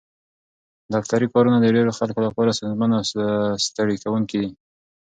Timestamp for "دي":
4.41-4.49